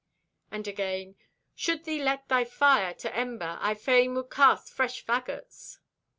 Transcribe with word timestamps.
And 0.49 0.67
again: 0.67 1.15
"Should 1.53 1.83
thee 1.83 2.01
let 2.03 2.27
thy 2.27 2.43
fire 2.43 2.91
to 2.95 3.15
ember 3.15 3.59
I 3.61 3.75
fain 3.75 4.15
would 4.15 4.31
cast 4.31 4.73
fresh 4.73 5.05
faggots." 5.05 5.77